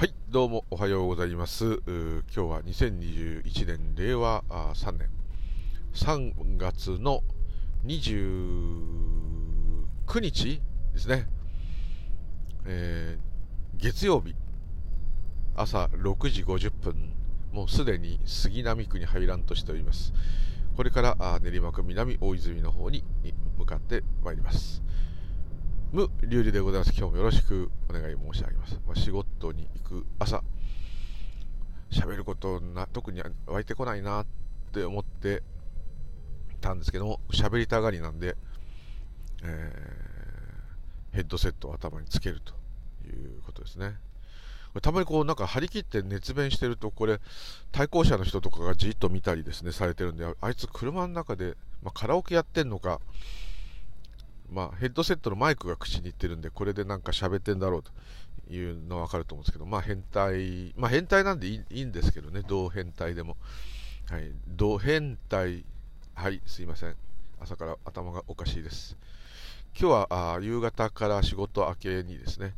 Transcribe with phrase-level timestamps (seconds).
[0.00, 1.64] はい、どうもおはようございます。
[1.64, 1.82] 今
[2.32, 5.10] 日は2021年令和3年
[5.92, 7.22] 3月の
[7.84, 10.62] 29日
[10.94, 11.28] ですね。
[12.64, 14.34] えー月曜日
[15.54, 17.12] 朝6時50分、
[17.52, 20.14] もうすでに杉並区に入らんとしております。
[20.78, 23.04] これから練馬区南大泉の方に
[23.58, 24.82] 向かってまいります。
[25.92, 26.92] 無流理でございます。
[26.96, 28.80] 今日もよろしくお願い申し上げます。
[28.86, 30.42] まあ、仕事に行く朝、
[31.90, 34.26] 喋ることな、特に湧いてこないなっ
[34.72, 35.42] て思って
[36.60, 38.36] たんですけども、喋りたがりなんで、
[39.42, 40.10] えー
[41.12, 42.54] ヘッドセットを頭につけると
[43.06, 43.96] いうことですね。
[44.82, 47.18] たまにこうなんか張り切って熱弁してるとこれ
[47.72, 53.00] 対向車の人とかがじっと見たりですねされてるんでああいつ車の中で、まあ、カラオケやってんのか
[54.50, 57.92] まあ、ヘッドセットのマイクが口にいってるんで、これでなんか喋ってんだろうと
[58.52, 63.36] いうのはわかると思うんですけど、まあ変態、まあ変態なんでいいんですけどね、同変態でも。
[64.08, 65.64] はい、同変態、
[66.14, 66.96] はい、すいません。
[67.40, 68.96] 朝から頭がおかしいです。
[69.78, 72.54] 今日はあ夕方から仕事明けにですね、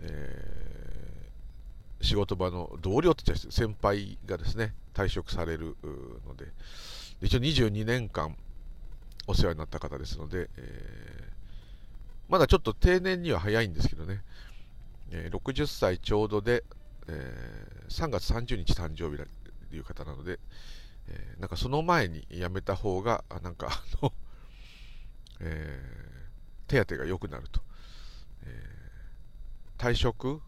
[0.00, 1.02] えー
[2.02, 5.76] 仕事場の同僚って言っちゃ先輩がですね、退職される
[6.26, 6.46] の、で
[7.22, 8.36] 一応22年間、
[9.26, 11.28] お世話になった方ですので、え
[12.28, 14.22] まだちょっと定年には早いんですけどね、
[15.10, 16.64] えー60歳ちょうどで、
[17.08, 19.26] えー3月30日誕生日だ
[19.70, 20.38] という方なので、
[21.08, 24.12] えなんかその前に辞めた方が、なんかあの、
[25.40, 25.80] え
[26.68, 27.60] 手当が良くなると。
[28.46, 28.64] え
[29.78, 30.40] 退職？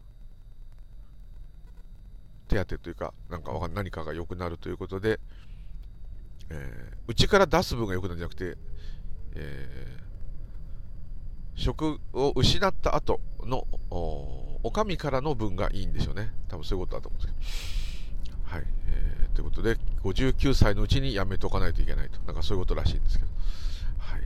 [2.47, 5.19] 手当というか、なんか何かが良くなるということで、
[6.49, 8.57] えーうちから出す分が良くなるんじゃなくて、
[9.35, 10.05] えー
[11.57, 16.33] 職を失った後のおお上からの分がいいんでしょうね。
[16.49, 18.37] 多分そういうことだと思うんですけど。
[18.43, 18.63] はい。
[18.87, 22.19] えーということで、59歳のうちに辞めとかないといけないと。
[22.25, 23.31] なんかそういうことらしいんですけど。
[23.97, 24.21] はい。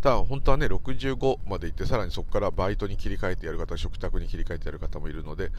[0.00, 5.50] ただ、本当はね、65まで行って、さらにそこからバイトに切り替えてやる方、食卓に切り替えてやる方もいるので、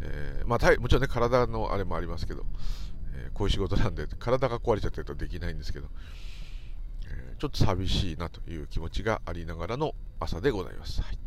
[0.00, 2.44] えーまあ、もちろんね、体のあれもありますけど、
[3.14, 5.88] えーこういう仕事なんで、体が壊れちゃってるとできないんですけど、
[7.06, 11.00] えーちょっと寂しいなという気持ちがありながらの朝でございます。
[11.00, 11.18] はい、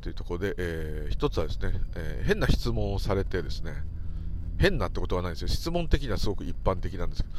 [0.00, 3.72] というところで、えー一つはですね、えー変な質問をされてですね、
[4.58, 5.48] 変なってことはないんですよ。
[5.48, 7.34] 質問的にはすごく一般的なんですけど、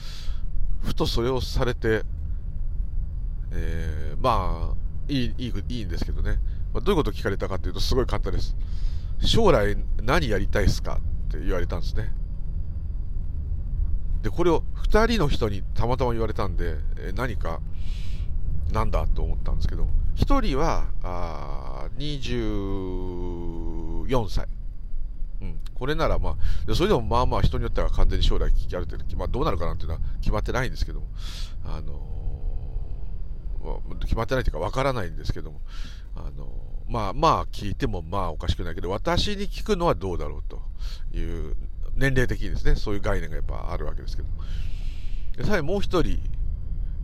[0.81, 2.03] ふとそれをされて、
[3.51, 4.75] えーまあ
[5.07, 6.37] いいいいいいんですけどね、
[6.73, 8.55] まあどういうことを聞かれたかというと、すごい簡単です。
[9.21, 12.13] 将来何やりたいですかって言われたんですね。
[14.23, 17.61] で、これを2人の人にたまたま言われたんで、え何か、
[18.71, 19.87] なんだと思ったんですけど、
[20.17, 24.47] 1人は、あ24歳。
[25.41, 26.35] うん、これならまあ、
[26.75, 31.07] それでもまあまあ人によっては完全に将来聞きある程度、まあ、どうなるかなんていうのは決まってないんですけども、
[31.63, 31.99] あのー
[34.01, 35.59] 決まってないというかわからないんですけども、
[36.15, 36.47] あのー
[36.89, 40.61] まあまあ聞いてもまあおかしくないけど、私に聞くのはどうだろうと
[41.17, 41.55] いう、
[41.95, 44.29] 年齢的にですね、そういう概念がやっぱあるわけですけど。
[45.37, 46.19] でさらにもう一人、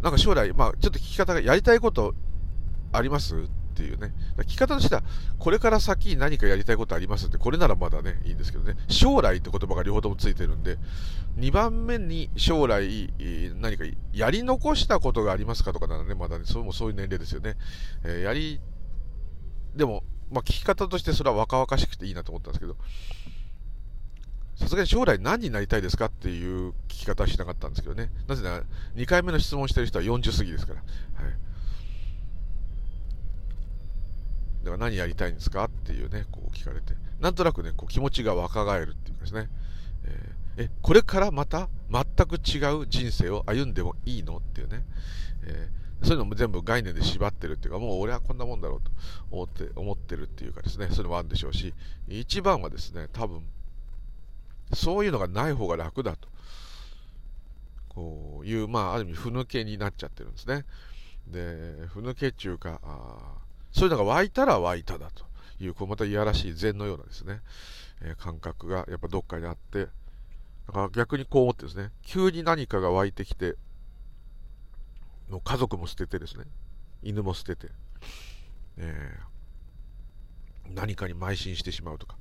[0.02, 2.16] なんか将来、まあちょっと聞き方がやりたいこと
[2.92, 3.40] ありますっ
[3.76, 4.14] ていうね。
[4.40, 5.04] 聞き方としては、
[5.38, 8.76] これから先に何かやりたいことありますって、これならまだね、いいんですけどね。
[8.88, 10.78] 将来って言葉が両方ともついてるんで、
[11.38, 13.14] 2番目に将来、
[13.60, 17.58] 何かやり残したことがありますかとかならね、まだね、それもそういう年齢ですよね。
[18.04, 18.62] えーやり、
[19.76, 22.76] でも、まあ聞き方としてそれは若々しくていいなと思ったんですけど、
[24.56, 28.10] さすがに将来何になりたいですかっていう聞き方はしなかったんですけどね。
[28.28, 28.64] なぜなら、
[28.96, 30.80] 2回目の質問してる人は40過ぎですから。
[30.80, 31.34] はい。
[34.64, 36.94] だから何やりたいんですかっていうね、こう聞かれて。
[37.20, 39.50] なんとなくね、こう気持ちが若返るっていうかですね。
[40.06, 44.84] えーえ、これからまた全く違う人生を歩んでもいいのっていうね。
[45.44, 48.92] えーそういうのも全部概念で縛ってるっていうか、もう俺はこんなもんだろうと
[49.32, 51.74] 思って、思ってるっていうかですね、そういうのもあるんでしょうし、
[52.08, 53.44] 一番はですね、多分、
[54.74, 56.28] そういうのがない方が楽だと。
[57.90, 60.66] こういう、まあ、ある意味、ふぬけになっちゃってるんですね。
[61.28, 63.38] で、ふぬけっていうか、あ
[63.72, 65.26] そういうのが湧いたら湧いただと
[65.60, 67.42] いう、こうまたいやらしい禅のようなですね、
[68.02, 69.88] えー感覚がやっぱどっかにあって、
[70.68, 73.56] だから逆にこう思ってですね、急に何かが湧いてきて、
[75.30, 76.46] もう家族も捨ててですね、
[77.04, 77.70] 犬も捨てて、
[78.78, 79.36] えー
[80.74, 82.18] 何かに邁進してしまうとか、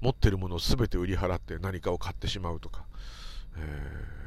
[0.00, 2.84] 持ってるものを全て売り払って何かを買ってしまうとか、
[3.56, 4.24] え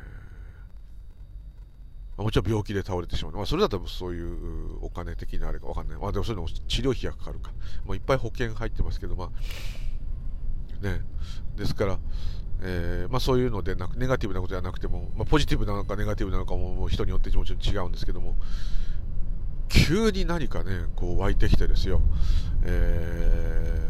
[2.18, 3.34] もちろん病気で倒れてしまう。
[3.34, 5.98] まあ、それだとそういうお金的なあれかわかんない。
[6.00, 7.52] まあ、でもそれでも治療費がかかるか。
[7.86, 11.02] まあ、いっぱい保険入ってますけど、まあ、ね。
[11.56, 12.00] ですから、
[12.62, 18.36] えー、まあ、そういうのでなく、ネガティブなことじゃなくても、まあ、ポジティブなのかネガティブなのかももう人によってもちろん違うんですけども、
[19.70, 22.02] 急に何かね、こう湧いてきてですよ、
[22.64, 23.90] え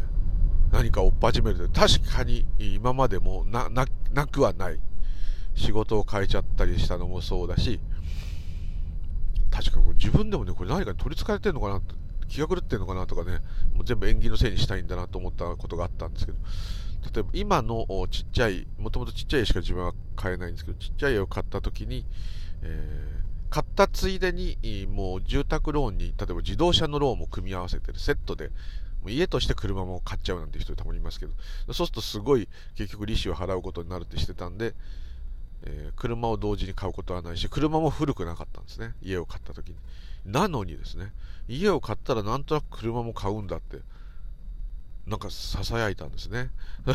[0.70, 4.80] ー、何か追っ始める確かに今までもななくはない。
[5.58, 7.80] 仕事を変えちゃったりしたのもそうだし、
[9.50, 11.82] 確かこれ自分でもね、これ何かに取り憑かれてるのかな
[12.28, 13.40] 気が狂ってるのかなとかね、
[13.74, 16.38] もう全部縁起のせいにしたいんだなと思ったことがあったんですけど、
[17.12, 22.04] 例えば今のちっちゃい、もともとちっちゃい絵しか自分は買えないんですけど、ちっちゃい絵を買った時に、
[22.62, 24.58] えー、買ったついでに、
[24.90, 28.50] もう住宅ローンに、例えば自動車のローンも組み合わせてるセットで、
[29.06, 31.32] 家として車も買っちゃうなんて人たまにいますけど、
[31.72, 34.74] そうするとすごい結局利子を払うことになるってしてたんで、
[35.62, 38.94] えー、車を同時に買うことはないし、車も古くなかったんですね。
[39.02, 39.76] 家を買った時に。
[40.26, 41.12] なのにですね、
[41.48, 43.78] 家を買ったらなんとなく車も買うんだって、
[45.08, 46.50] なんか囁いたんですね。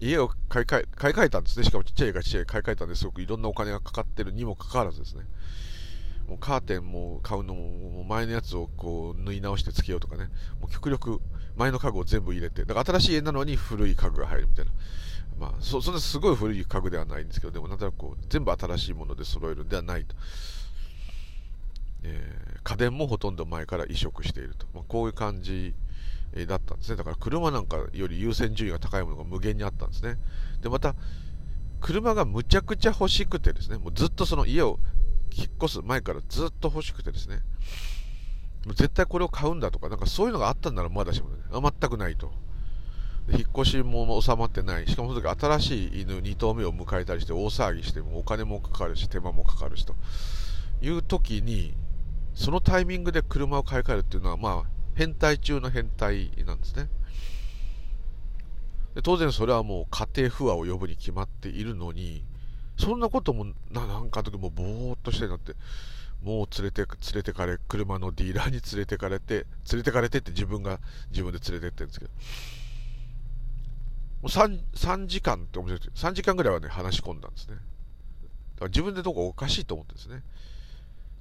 [0.00, 1.64] 家を買い替え、買い替えたんですね。
[1.64, 5.24] しかもちっちゃい家がちっちゃい買い替えたんですごくいろんなお金がかかってるにもかかわらずですね。
[6.28, 10.30] もうカーテンも買うのも、もう前のやつをこう縫い直して付けようとかね。
[10.60, 11.20] もう極力
[11.56, 12.64] 前の家具を全部入れて。
[12.64, 14.72] だから新しい家なのに古い家具が入るみたいな。
[15.38, 20.16] まあ、そそんなすごい古い家具ではないんですけど、でもなんとなくこう全部新しいもので揃えるんではないと。
[22.04, 24.66] えー、家電もほとんど前から移植していると。
[24.74, 25.74] まあ、こういう感じ
[26.46, 26.96] だったんですね。
[26.96, 30.18] だから車なんかより優先順位が高いものが無限にあったんですね。
[30.60, 30.94] で、また、
[31.80, 34.78] 車がむちゃくちゃ欲しくてですね、もうずっとその家を
[35.32, 37.42] 引っ越す前からずっと欲しくてですね、
[38.64, 42.32] もう絶対これを買うんだとか、なんかそういうのがあったんならまだしもね、全くないと。
[43.30, 49.94] 引っ越しも収まってない、しかもその時新しい犬2頭目を迎えたりして大騒ぎしてもお金もかかるし、手間もかかるしと
[50.82, 51.74] いう時に、
[52.34, 56.88] そのタイミングで車を買い替えるっていうのは、まあ、変態中の変態なんですね。
[58.94, 62.24] で当然それはもう家庭不和を呼ぶに決まっているのに、
[62.76, 65.54] そんなこともななんかの時もぼーっとしてなって、
[66.22, 72.16] もう連れて、連れてかれ、車のディーラーに連れてかれて、連れてかれてって自分が自分で連れてってるんですけど、も
[74.24, 77.56] う 3, 3時間って面白い3時間ぐらいはね、話し込んだんですね。
[77.56, 77.64] だか
[78.60, 80.22] ら自分でどこかおかしいと思ってるんですね。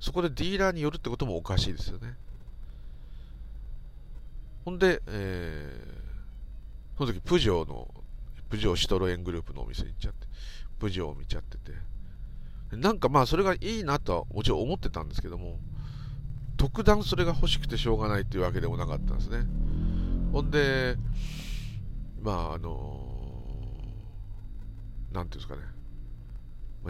[0.04, 2.14] そこでディーラーによるってこともおかしいですよね。
[4.66, 7.90] ほんで、えー、その時、プジョーの、
[8.50, 10.28] プジョーシトロエングループのお店に行っちゃって、
[10.78, 11.72] プジョーを見ちゃってて、
[12.76, 15.58] なんかまあそれがいいなとはもちろん思ってたんですけども、
[16.58, 19.46] 特段それが欲しくてしょうがないっていうわけでもなかったんですね。
[20.34, 20.98] ほんで、
[22.22, 23.00] まああの
[25.14, 25.62] 何ていうんですかね、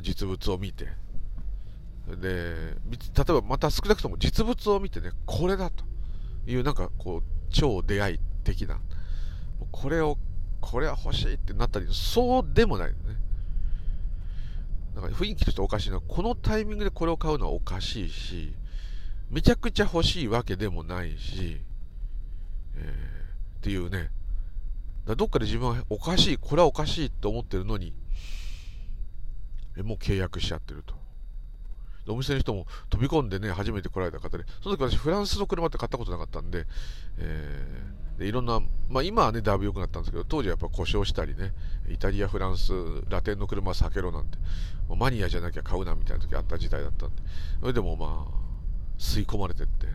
[0.02, 1.03] 実物を見て
[2.08, 5.86] で例えばまた少なくとも実物を見てねこれだと
[6.46, 8.80] いうなんかこう超出会い的な
[9.72, 10.18] これを
[10.60, 12.96] これは欲しいってなったりそうでもないね
[14.96, 18.54] なんか雰囲気としておかしいのはこのタイミングでこれを買うのはおかしいし
[19.30, 21.62] めちゃくちゃ欲しいわけでもないし、
[22.76, 24.10] えー、っていうね
[25.06, 27.94] だどっかで自分はおかしい、これはおかしいと思ってるのに、
[29.84, 30.96] もう契約しちゃってると。
[32.08, 36.66] お店の人も飛び込んでね、初めて来られた方で、その時私フランスの車って買ったことなかったんで、
[37.18, 41.54] えー、でいろんな、まあ今はね、だいぶ良くなったんですけど、当時はやっぱ故障したりね、
[41.90, 42.74] イタリア、フランス、
[43.10, 44.38] ラテンの車は避けろなんて、
[44.90, 47.22] マニアじゃなきゃ買うなみたいな時あった時代だったんで、
[47.62, 48.44] それでもまあ、
[49.00, 49.92] 吸い込まれてって、で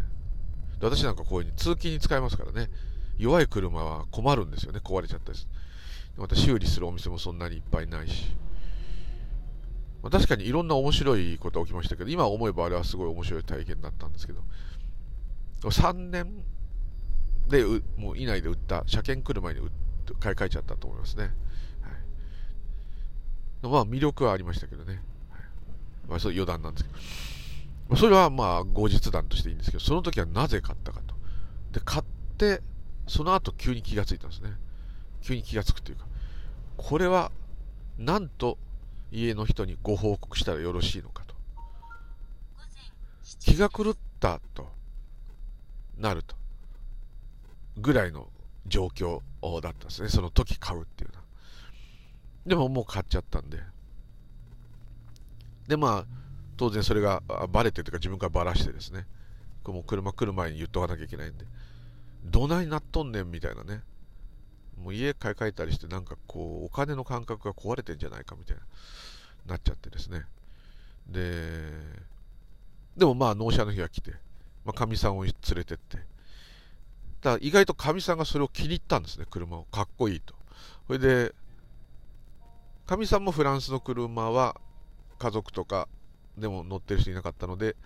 [0.80, 2.70] 私なんかこういうふうに通勤に使えますからね、
[3.18, 5.50] 弱い車は困るんですよね、壊れちゃったりする。
[6.18, 8.34] また修理するお店もそんなにいっぱいないし。
[10.02, 14.42] まあ、確かにいろんな面白いことが起きましたけど、今思えばあれはすごい面白い体験だったんですけど、
[15.62, 16.44] 3年
[17.48, 17.64] で
[17.96, 19.60] もう以内で売った車検車に
[20.20, 21.22] 買い替えちゃったと思いますね。
[21.22, 21.32] はい、
[23.72, 25.02] まあ魅力はありましたけどね。
[26.08, 26.98] まあそう余談なんですけど。
[27.88, 31.14] まあ、それはまあ後日談としていいんですけど、その時はなぜ買ったかと。
[31.72, 32.04] で、買っ
[32.36, 32.62] て、
[33.06, 34.52] その後急に気がついたんですね。
[35.22, 36.06] 急に気がつくというか、
[36.76, 37.32] これは
[37.98, 38.58] なんと
[39.10, 41.34] 家の人にご報告したらよろしいのかと。
[43.40, 44.68] 気が狂ったと
[45.98, 46.36] なると。
[47.76, 48.28] ぐらいの
[48.66, 49.20] 状況
[49.60, 50.08] だったんですね。
[50.08, 51.24] その時買うっていうのは。
[52.46, 53.58] でももう買っちゃったんで。
[55.68, 56.06] で、まあ、
[56.56, 59.06] 当然それがバレてというか自分からばらしてですね。
[59.66, 61.44] も車来る前に言っとかなきゃいけないんで。
[62.24, 63.82] どないなっとんねんみたいなね。
[64.82, 68.62] もう家買い替えたりしてなんかこうお金の感覚が壊れてんじゃないかみたいな
[69.46, 70.24] なっちゃってですね。
[71.08, 71.72] で
[72.96, 74.12] でもまあ納車の日が来て
[74.64, 75.98] まかみ、さんを連れてって。
[77.22, 79.64] だ意外とかみさんがそれを気に入ったんですね車を。
[79.64, 80.34] かっこいいと。
[80.86, 81.34] それで
[82.86, 84.60] かみさんもフランスの車は
[85.18, 85.88] 家族とか
[86.36, 87.76] でも乗ってる人いなかったので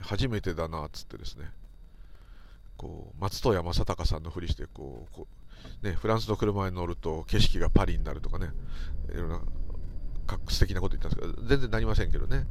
[0.00, 1.50] 初めてだなっつってですね。
[2.78, 5.26] こう松任谷正隆さんのふりしてこうこ
[5.82, 8.50] う、ね、フランスの車に乗ると景色がパリになるとかね
[9.12, 9.40] いろんな
[10.48, 12.46] 素敵なこと言ったんですけど全然なりませんけどね。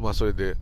[0.00, 0.54] まあそれで、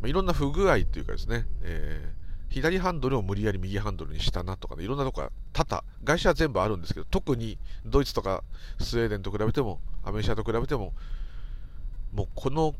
[0.00, 8.44] まあ、いろんな不具合っていうかですね、えー、左ハンドルを無理やり右ハンドルにしたなとかねいろんなとこが多々外車は全部あるんですけど特にドイツとか
[8.78, 10.92] スウェーデンと比べてもアメリカと比べても
[12.12, 12.74] もうこの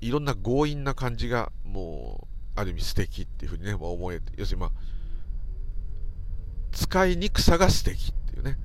[0.00, 4.70] いろんな強引な感じがもうある意味素敵っていうふうにね、ま思えて、要するにまあ、
[6.72, 8.58] 使いにくさが素敵っていうね、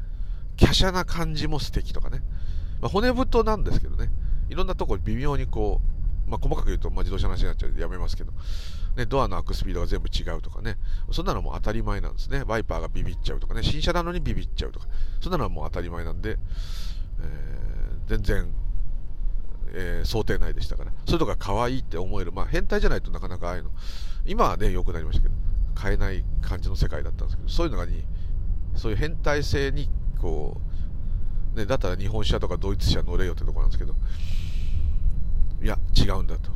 [0.60, 2.22] 華奢な感じも素敵とかね、
[2.82, 4.10] まあ、骨太なんですけどね、
[4.50, 5.82] いろんなとこ微妙にこ
[6.28, 8.32] う、まあ、細かく言うと、まあ、自動車の話になっちゃうんでやめますけど、
[8.96, 10.78] ね、ドアの開くスピードが全部違うとかね、
[11.12, 12.44] そんなのも当たり前なんですね。
[12.46, 14.88] ワイパーがビビっちゃうとかね、新車なのにビビっちゃうとか、
[15.22, 16.38] そんなのはもう当たり前なんで、
[17.22, 18.54] えー、全然
[19.74, 23.72] えー、想定内でしたから、そういうのが可愛いって思える、まあ、変態じゃないとなかなかああいうの、
[24.25, 25.36] 今はね、良くなりましたけど、
[25.75, 28.03] 買えない感じの世界だったんですけど、そういうのがに、
[28.75, 29.89] そういう変態性に、
[30.20, 30.62] こ
[31.55, 33.96] う、ね、だったら日本車とかドイツ車乗れよってとこなんですけど、
[35.62, 36.51] いや、違うんだと。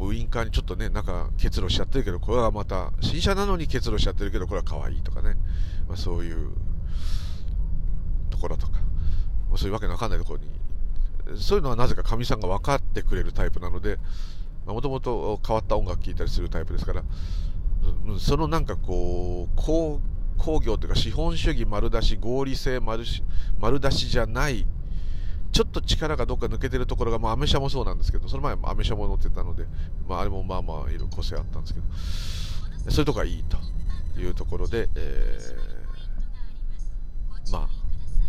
[0.00, 5.36] ウインカーにちょっとね、なんか結露しちゃってるけど、これはまた、新車なのに結露しちゃってるけど、これは可愛いとかね、
[5.86, 6.52] まあ、そういう
[8.30, 8.72] ところとか、
[9.50, 10.59] まあ、そういうわけのわかんないところに
[11.36, 13.98] そういうのはなぜかかみさんが分かってくれるタイプなので、
[14.66, 17.02] もともと変わった音楽聴いたりするタイプですから、
[18.18, 20.00] そのなんかこう、工
[20.38, 23.22] 工業というか資本主義丸出し、合理性丸し
[23.58, 24.66] 丸出しじゃない、
[25.52, 29.66] ちょっと力がどっか抜けてるところが、まあ、アメ車もそうなんですけど、その前もアメ車も乗ってたので、
[30.08, 31.86] まあ、あれもまあまあ、いろいろ個性あったんですけど、
[32.90, 33.58] そういうとこがいいと
[34.18, 37.79] いうところで、えー、まあ、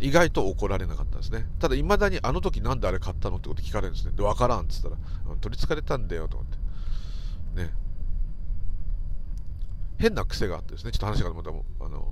[0.01, 1.45] 意外と怒られなかったんですね。
[1.59, 4.13] ただ、いまだにあの時なんであれ買ったのってこと聞かれるんですね。
[4.15, 4.97] で、わからんっつったら、
[5.39, 6.49] 取りつかれたんだよと思っ
[7.55, 7.63] て。
[7.63, 7.73] ね。
[9.99, 12.07] 変な癖があってですね、ちょっと話がまたも、あの、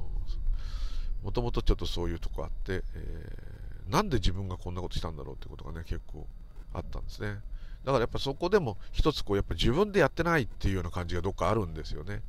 [1.24, 6.28] もともとちょっとそういうとこあって、えー、なんで自分がこんなことしたんだろうってことがね、結構
[6.74, 7.40] あったんですね。
[7.84, 12.22] だからやっぱそこでも一つこう、やっぱ自分でやってないっていうような感じがどっかあるんですよね。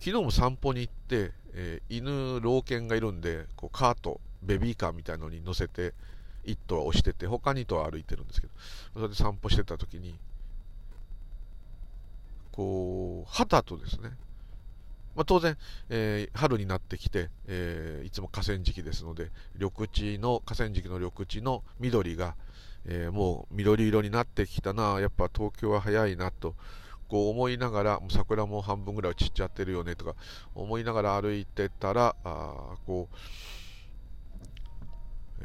[0.00, 5.92] 昨日も散歩に行って、えー、犬、老犬がいるんで、こうカート、ベビーカーみたいのに乗せて
[6.46, 8.52] 1頭は押してて他2頭は歩いてるんですけど
[8.94, 10.18] それで散歩してた時に
[12.50, 14.10] こう肌とですね
[15.14, 15.56] まあ、当然、
[15.90, 22.36] えー、春になってきて、えー、いつも河川敷ですので緑地の河川敷の緑地の緑が、
[22.86, 26.54] えー、もう緑色になってきたなやっぱ東京は早いなと
[27.08, 30.14] こう思いながらもう桜も半分ぐらい散っちゃってるよねとか
[30.54, 33.16] 思いながら歩いてたらあこう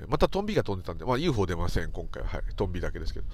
[0.07, 2.29] またトンビが飛んでたんで、まあ UFO 出ません、今回は。
[2.29, 2.41] はい。
[2.55, 3.25] トンビだけですけど。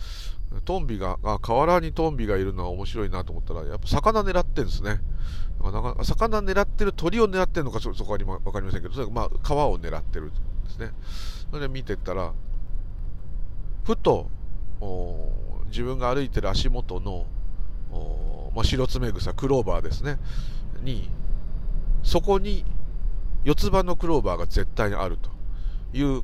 [0.65, 4.99] トンビが、あ、河原にトンビがいるのは面白いなと思ったら、やっぱ魚狙ってるんですね。
[5.63, 10.35] なかなか魚狙ってる、鳥を狙ってるのかそ、そこはわかりませんけど、それまあ川を狙ってるんで
[10.69, 10.91] すね。
[11.49, 12.33] それで見てったら、
[13.83, 14.29] ふと、
[15.67, 17.25] 自分が歩いてる足元の、
[18.53, 20.19] まあ、白爪草、クローバーですね。
[20.83, 21.09] に、
[22.03, 22.65] そこに
[23.43, 25.29] 四つ葉のクローバーが絶対にあると
[25.93, 26.23] いう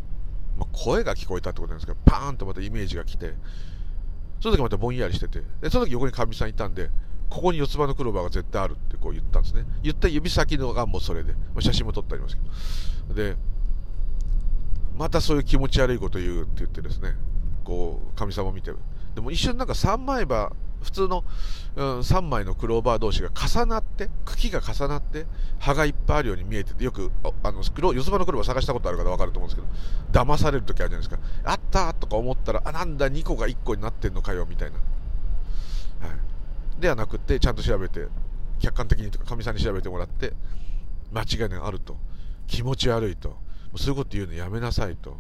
[0.58, 3.34] まあ、声が聞こえたってことなんですけど、パーンとまたイメージが来て、
[4.40, 6.90] その時またぼんやりしてて、でその時横にかみさんいたんで、
[7.30, 9.66] ここに四つ葉のクローバーが絶対あるってこう言ったんですね。
[9.84, 12.42] 言った指先のがもうそれでま、写真も撮ってありますけ
[13.10, 13.14] ど。
[13.14, 13.36] で、
[14.98, 17.16] またそういう気持ち悪いこと言うって言ってですね、
[17.64, 18.78] こう、神様見てる。
[19.16, 20.54] でも一瞬なんか三枚刃
[20.86, 21.24] 普通の、
[21.76, 25.26] うん、3枚のクローバー同士が重なって、茎が重なって、
[25.60, 27.12] 葉がいっぱいあるように見えてて、よく、
[27.44, 29.62] あの、四つ葉のクローバー探したことある方わかると思うんです
[30.12, 31.52] けど、騙される時あるじゃないですか。
[31.52, 34.78] あったとか思ったら、あ、なんだ、2個が1個になってんのかよ、みたいな。
[36.08, 36.82] はい。
[36.82, 38.08] ではなくて、ちゃんと調べて、
[38.60, 40.34] 客観的にとか、かみさんに調べてもらって、
[41.12, 41.98] 間違いがあると。
[42.48, 43.38] 気持ち悪いと。
[43.76, 45.18] そういうこと言うのやめなさいと。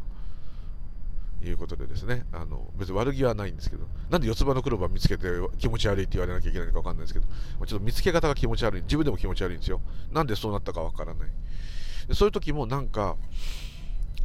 [1.50, 7.26] いうことでですね、あの別に悪気はないんですけど、なんで四つ葉のクローバー見つけて気持ち悪いって言われなきゃいけないのか分かんないですけど、
[7.66, 9.82] ちょっと見つけ方が気持ち悪い、自分でも気持ち悪いんですよ。
[10.12, 11.30] なんでそうなったか分からない。
[12.14, 13.18] そういう時もなんか、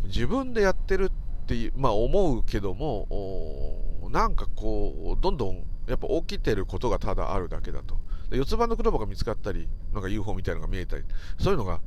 [0.05, 1.11] 自分でやってるっ
[1.47, 7.99] て、まあ思うけども、なんかこう、どんどんやっぱ起きてることがただあるだけだと。
[8.31, 11.05] で四つ葉のクローバーが見つかったり、なんか UFO みたいなのが見えたり、
[11.39, 11.81] そういうのが、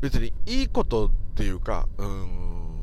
[0.00, 2.79] 別にいいことっていうか、うん、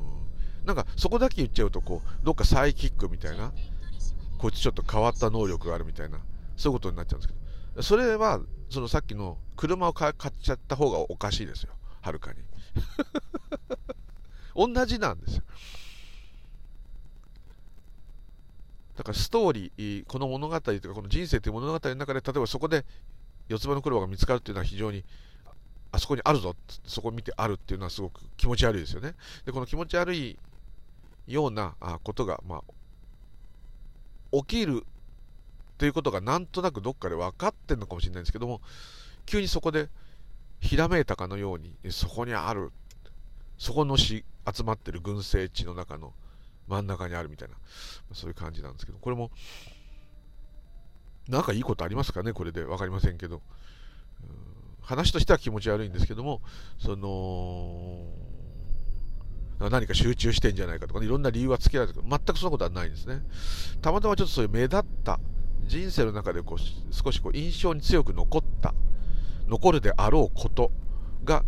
[0.68, 3.54] なんかそこだけ言っちゃうとこうどっかサイキックみたいな
[4.38, 6.20] こいつちょっと変わった能力があるみたいな
[6.58, 7.84] そういうことになっちゃうんですけど。
[7.84, 11.70] それはそのさっきの車を買っちゃった方がおかしいですよ。
[12.02, 12.40] はるかに。
[14.76, 15.44] 同じなんですよ。
[18.96, 22.84] だからストーリーこの物語というかこの人生という物語の中で例えばそこで
[23.48, 25.06] 四つ葉のクローバーが見つかるっていうのは非常に
[25.92, 26.56] あそこにあるぞ
[26.86, 29.14] そこを見てあるっていうのはすごく気持ち悪いですよね。
[29.46, 30.38] でこの気持ち悪い
[31.28, 34.86] ようなことが、まあ、起きる
[35.78, 38.62] ということがなんとなくどっかで分かってるのかもしれないんですけども
[39.26, 39.90] 急にそこで
[40.60, 42.72] ひらめいたかのようにそこにある
[43.58, 46.14] そこのし集まってる群生地の中の
[46.68, 47.56] 真ん中にあるみたいな。
[48.14, 49.32] そういう感じなんですけどこれも
[51.28, 53.42] なんかいいことありますかねこれで分かりませんけど。
[54.88, 56.42] 話としては気持ち悪いんですけども
[56.80, 58.06] その
[59.60, 62.06] 何か集中してんじゃないかとか、ね、いろんな理由はつけられてる。
[62.08, 63.22] 全くそんなことはないんですね。
[63.82, 65.20] たまたまちょっとそういう目立った。
[65.66, 68.74] 人生の中でこう少しこう印象に強く残った。
[69.48, 70.72] 残るであろうこと。
[71.24, 71.44] が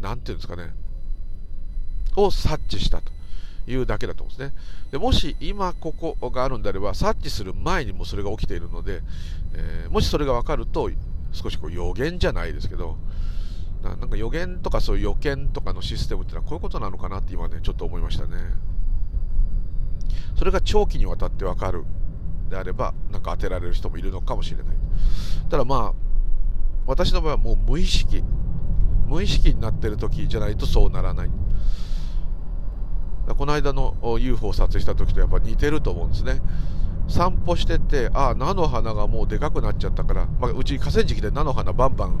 [0.00, 0.72] 何て言うんですかね。
[2.16, 3.12] を察知したと。
[3.66, 4.54] いうだけだと思うんですね。
[4.90, 9.00] でもし今ここがあるんであれば察知する前にもそれが起きているので、
[9.54, 10.90] えー、もしそれが分かると
[11.32, 12.98] 少しこう予言じゃないですけど
[13.90, 18.36] なんか予言とかそういう予見とかのシステムっていうのはこういうことなのかなって今ねちょっと思いましたね。
[20.36, 21.84] それが長期にわたって分かる
[22.50, 24.76] であればなんか当てられる人もいるのかもしれない。
[25.50, 25.92] ただまあ
[26.86, 28.22] 私の場合はもう無意識
[29.06, 31.30] 無意識になってる時じゃないとそうならない。
[33.36, 36.40] この間の UFO を撮影した時とやっぱ似てると思うんですね。
[37.08, 42.20] 散歩しててああ菜の花がもうでかくなっちゃったから、まあ、うち河川敷で菜の花バンバン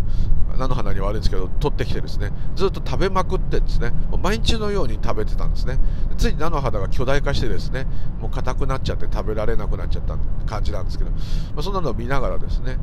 [0.58, 2.30] 菜の花には悪いんですけど取ってきてですね。
[2.54, 3.92] ずっと食べまくってですね。
[4.22, 5.78] 毎日のように食べてたんですね。
[6.16, 7.86] ついに菜の花が巨大化してですね
[8.20, 11.18] もう硬くなっちゃって食べられなくなっちゃった感じなんですけど、ま
[11.58, 12.78] あ、そんなのを見ながらですね。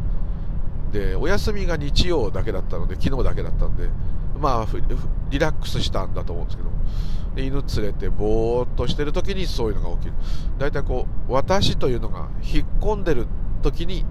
[0.92, 3.88] でお休みが日曜だけだったので昨日だけだったんで
[4.40, 4.68] まあ
[5.30, 6.70] リラックスしたんだと思うんですけど。
[7.36, 10.14] で犬連れてぼーっとしてる時にそういうのが起きる。
[10.58, 13.28] 大体こう私というのが引っ込んでる
[13.62, 14.06] 時に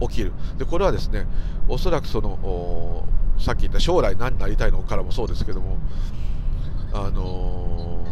[0.00, 0.32] 起きる。
[0.58, 1.26] でこれはですね
[1.68, 3.06] おそらくその
[3.38, 5.78] さっき言った将来何になりたいのからもそうですけども
[6.92, 8.04] あの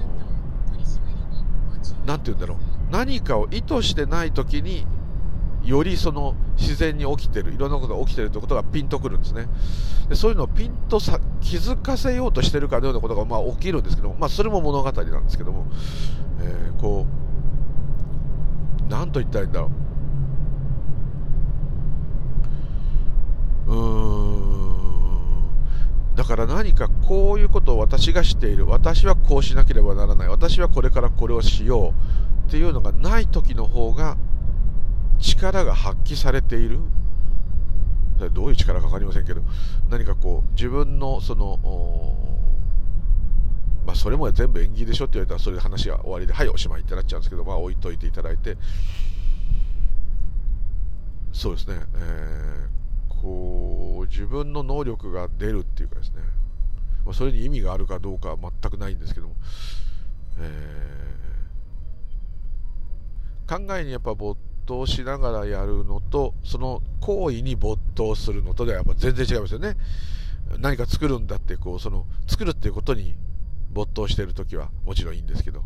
[2.07, 2.59] 何、て言うんだろう
[2.91, 4.87] 何かを意図してない時に
[5.65, 9.47] よりその自然に起きてるいろんなことが起きてるということがピンとくるんですね。
[10.09, 15.67] でそういうのをピンとさ気づかせようとしてるかのようなことがまあ起きるんですけども、まあ、それも物語なんですけども、
[16.41, 17.25] えー、こう
[18.89, 19.71] 何と言ったらいいんだろ
[23.67, 23.73] う。
[23.73, 24.25] うーん。
[26.15, 28.67] だから何かこういうことを私がしている。
[28.67, 30.29] 私はこうしなければならない。
[30.29, 31.95] 私はこれからこれをしよ
[32.47, 32.49] う。
[32.49, 34.17] っていうのがない時の方が
[35.25, 36.81] 力が発揮されている？
[38.33, 39.43] どういう力か分かりませんけど
[39.91, 41.59] 何かこう自分のその
[43.85, 48.57] まあそれも全部演技でしょって言われたらそれで話が終わりではいおしまいってなっちゃうんですけどまあ置いといていただいて。
[51.33, 52.69] そうですね、え、
[53.09, 56.23] こう自分の能力が出るっていうかですね、
[57.05, 59.35] まあ、それに意味があるかどうかは全くないんですけども、
[60.39, 61.03] え、
[63.49, 69.77] 考えにやっぱ没頭しながらやるのとその行為に没頭するのとではやっぱ全然違いますよね
[70.59, 73.15] 何か作るんだってこうその作るっていうことに
[73.73, 75.63] 没頭してる時はもちろんいいんですけど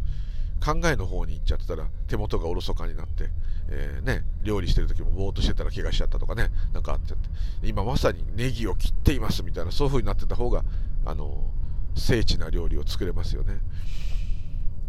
[0.65, 3.31] 考えの方に行っちゃってたら手元がおろそかになって、
[3.71, 7.29] えー、ね、料理してる時もぼーっとしてたら怪我しちゃったとかねなんかあっちゃって
[7.63, 10.65] 今まさにネギを切っていますみたいなそういう風になってた方が
[11.05, 11.45] あの
[11.97, 13.59] 精緻な料理を作れますよね。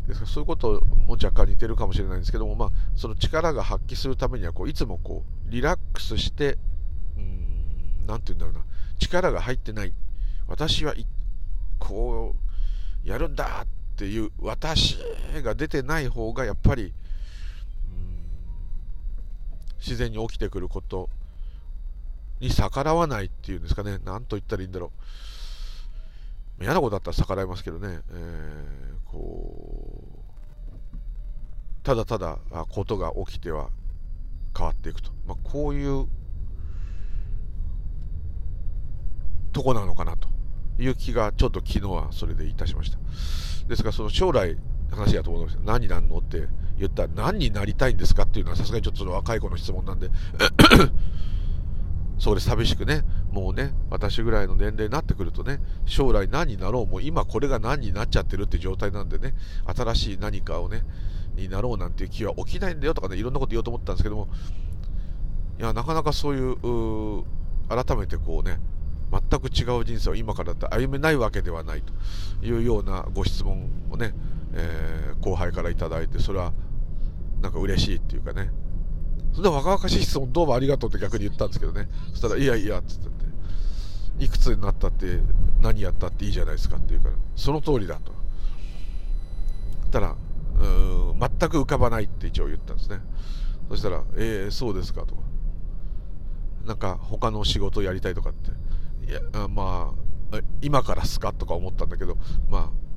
[0.10, 6.58] ですからそういうことも若干似てるかもしれないんですけども、まあ、その力が発揮するためにはこういつもこうリラックスして
[8.08, 8.62] 何て言うんだろうな。
[8.98, 9.93] 力が入ってない。
[10.48, 10.95] 私は
[11.78, 12.36] こ
[13.06, 13.67] うやるんだっ
[13.98, 14.98] ていう私
[15.43, 16.91] が出てない方がやっぱり
[19.78, 21.08] 自然に起きてくること
[22.39, 24.00] に逆らわないっていうんですかね。
[24.04, 24.91] 何と言ったらいいんだろう。
[26.62, 30.19] 嫌なことだったら逆らいますけどね、えー、こう
[31.84, 32.38] ただただ
[32.69, 33.69] ことが起きては
[34.56, 36.08] 変わっていくと、まあ、こういう
[39.52, 40.28] とこなのかなと
[40.78, 42.98] いう気がちょっと昨日はそれでいたしました。
[43.67, 44.58] ですからその将来
[44.91, 45.58] 話だと思います。
[45.63, 50.10] 何になるのって言ったら何になりたいんですかっていうのはさすがにちょっとその若い子の質問なんで
[52.19, 59.34] そこで寂しくね、もうね、私ぐらいの年齢になってくるとね、将来何になろう、もう今これが何になっちゃってるって状態なんでね、
[59.65, 60.84] 新しい何かをね、
[61.36, 64.27] になろうなんていう気は起きないんだよとかね、いろんなこと言おうと思ったんですけども、
[65.60, 67.25] いや、なかなかそういう、う
[67.69, 68.60] 改めてこうね、
[69.12, 74.13] 全く違う人生を今からだって歩めないわけではないというようなご質問をね、
[74.53, 76.51] えー、後輩から頂いて、それは
[77.41, 78.51] なんか嬉しいっていうかね、
[79.32, 81.88] それで若々しい質問どうもありがとうって逆に言ったんですけどね。
[82.12, 83.10] そしたら、いやいや、っつって
[84.24, 85.20] いくつになったって
[85.62, 88.12] 何やったっていいじゃないですかって言うから、その通りだと。
[89.92, 90.15] たら、
[90.60, 93.00] うん、全く浮かばないって一応言ったんですね。
[93.70, 95.22] そしたら、えー、そうですかとか。
[96.65, 98.52] なんか他の仕事やりたいとかって。
[99.10, 99.94] いや、ま
[100.32, 102.18] あ、今からすかとか思ったんだけど、
[102.50, 102.88] まあ、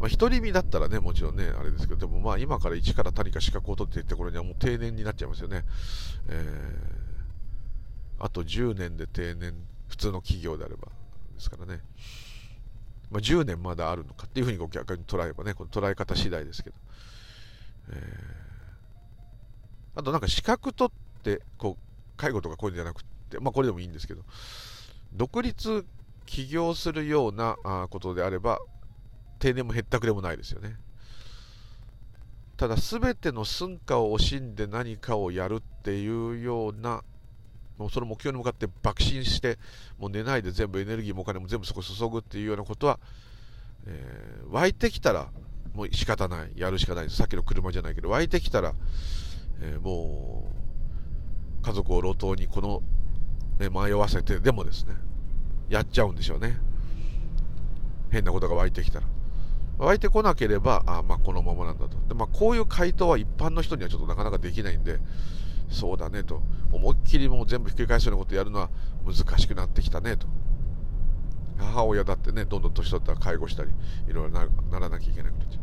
[0.00, 5.64] まあ、独り身だったらね、もちろんね、あれですけど、でもまあ今から一から何か資格を取っていった頃にはもう定年になっちゃいますよね。
[6.28, 9.54] えー、あと10年で定年、
[9.88, 10.88] 普通の企業であれば
[11.34, 11.82] ですからね。
[13.10, 16.76] まあ、10年まだあるのかっていうふうにご逆に捉えばね、この捉え方次第ですけど。
[17.90, 24.22] えー、あとなんか資格取って、こう、介護とかこういうんじゃなくて、まあこれでもいいんですけど、
[25.12, 25.84] 独立
[26.24, 27.56] 起業するような
[27.90, 28.60] ことであれば、
[29.40, 30.76] 定年も減ったくれもないですよね。
[32.56, 37.02] ただ全ての寸暇を惜しんで何かをやるっていうような
[37.78, 39.58] もうその目標に向かって爆心して
[39.98, 43.00] もう寝ないで全部エネルギーもお金も全部そこ注ぐっていうようなことは、
[43.86, 45.30] えー、湧いてきたら
[45.72, 46.52] もう仕方ない。
[46.54, 47.08] やるしかない。
[47.08, 48.74] さっきの車じゃないけど湧いてきたら、
[49.62, 50.52] えー、も
[51.62, 52.82] う家族を路頭にこの、
[53.58, 54.94] ね、迷わせてでもですね
[55.70, 56.58] やっちゃうんでしょうね。
[58.10, 59.06] 変なことが湧いてきたら。
[59.80, 61.96] 湧いてこなければ、あまあ、このままなんだと。
[62.06, 65.00] でまあ、こういう回答は一般の人にはちょっとなかなかできないんで、
[65.70, 66.42] そうだねと。
[66.70, 68.68] 思いっきりもう全部ひっくり返すようなことやるのは
[69.06, 70.26] 難しくなってきたねと。
[71.56, 73.70] 母親だってね、どんどん年取ったら介護したり、
[74.06, 75.60] いろいろなならなきゃいけなくなっちゃ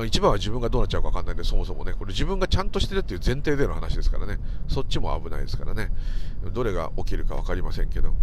[0.00, 0.06] う。
[0.06, 5.92] 一番は自分がどうなっちゃうか分かんないんで、そもそもね、これ自分がちゃんとしてるっていう前提での話ですからね、そっちも危ないですからね、
[6.52, 8.14] どれが起きるか分かりませんけど。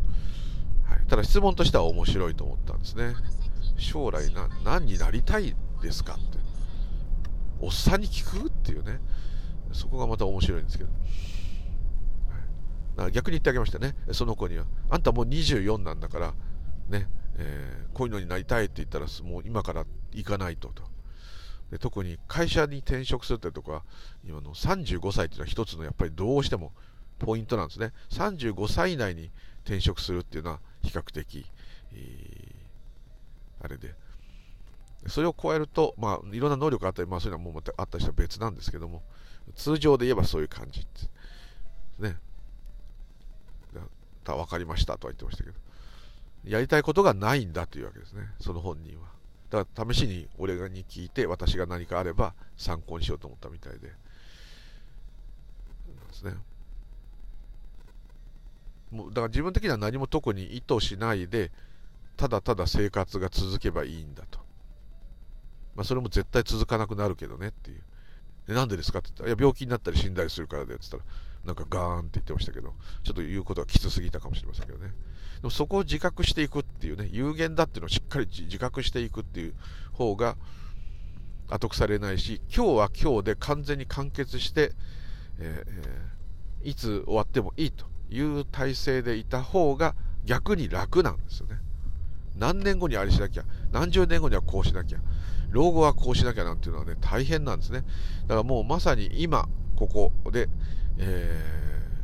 [1.10, 3.16] ただ質問としては面白いと思ったんですね。
[3.78, 6.38] 将来な何になりたいですかって。
[7.60, 9.00] おっさんに聞くっていうね。
[9.72, 10.90] そこがまた面白いんですけど。
[12.98, 13.96] はい、逆に言ってあげましたね。
[14.12, 14.66] その子には。
[14.90, 16.34] あんたもう24なんだから、
[16.90, 20.84] ね、えー、こういうのになりたいって言ったら、もう今から行かないとと。
[21.72, 23.84] で特に会社に転職するってとこは、
[24.24, 26.74] 今の35歳っていうのは一つのやっぱりどうしても
[27.20, 27.94] ポイントなんですね。
[28.12, 29.32] 35歳以内に
[29.64, 31.46] 転職するっていうのは比較的、
[31.94, 33.96] えー、あれで。
[35.08, 39.02] それを超えると、まあ、いろんな能力があったり、まあ、そういうのはもうあったりしたら別なんですけども、
[39.56, 40.86] 通常で言えばそういう感じ
[42.00, 42.18] ね。
[44.24, 45.56] だ分かりましたとは言ってましたけど、
[46.46, 49.08] やりたいことがないんだというわけですね、その本人は。
[49.50, 53.88] だから試しに俺に聞いて、私が何かあれば参考にしようと思ったみたいで。
[53.88, 53.94] で
[56.14, 56.34] すね。
[58.92, 61.52] もうだから自分的には何も特に意図しないで
[62.18, 64.40] ただただ生活が続けばいいんだと、
[65.76, 67.82] まあ、それも絶対続かなくなるけどねっていう。
[68.48, 71.14] でなんでですかって言ったらいや病気になったり死んだりするからでって言ったら
[71.46, 72.74] なんかガーンって言ってましたけど
[73.04, 74.88] ちょっと言うことはきつすぎたかもしれませんけどね。
[74.88, 79.54] でもそこを自覚していくっていうね有限だっていうのをしっかり自覚していくっていう
[79.94, 80.36] 方が
[81.48, 84.74] 後腐れないし今日は今日で完全に完結して、
[85.40, 87.86] えー、いつ終わってもいいと。
[88.10, 89.96] いう体制でいた方が
[90.26, 91.58] 逆に楽なんですよね。
[92.36, 95.00] 何年後にあれしなきゃ、何十年後にはこうしなきゃ、
[95.52, 97.84] 老後はこうしなきゃなんていうのはね、大変なんですね。
[98.24, 100.48] だからもうまさに今、ここで、
[100.98, 101.42] え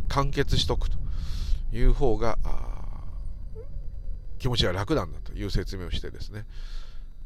[0.07, 0.97] ー、完結しとくと
[1.73, 2.37] いう方が、
[4.39, 6.45] 気持ちが楽なんだという説明をしてですね。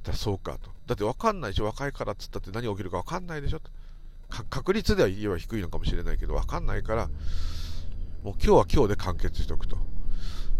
[0.04, 0.72] だそうかと。
[0.86, 3.72] だって分かんないでしょ、若いからっつったって何が起きるか分かんないでしょと。
[4.50, 7.10] 確率では言えば低いのかもしれないけど、分かんないから、
[8.24, 9.78] もう今日は今日で完結しておくと。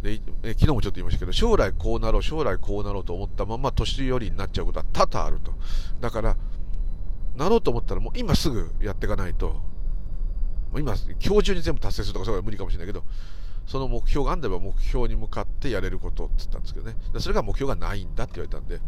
[0.02, 5.54] で、え昨日もちょっと言いましたけど、将来こうなろう、将来こうなろうと思ったまま年寄りになっちゃうことは多々あると。
[6.00, 6.38] だから、
[7.36, 9.62] なろうと思ったらもう今すぐやっていかないと、
[10.78, 10.94] 今、
[11.26, 13.04] 今日中に全部達成するとかそういうのは無理かもしれないけど、
[13.66, 16.96] その目標があんれば目標に向かってやれることって言ったんですけどね。
[17.20, 18.80] それが目標がないんだって言われたんで、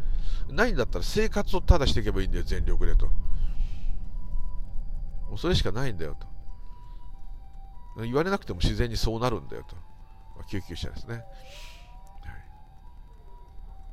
[0.49, 3.07] ないんだったら生活をただしていけばいいんだよ、全力でと。
[3.07, 3.12] も
[5.36, 6.31] うそれしかないんだよと。
[7.97, 9.75] 言われなくても自然にそうなるんだよと。
[10.36, 11.15] まあ、救急車ですね。
[11.15, 11.23] はい、